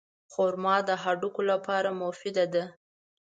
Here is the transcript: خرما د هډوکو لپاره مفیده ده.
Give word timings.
خرما 0.33 0.75
د 0.87 0.89
هډوکو 1.03 1.41
لپاره 1.51 1.89
مفیده 2.01 2.45
ده. 2.53 2.63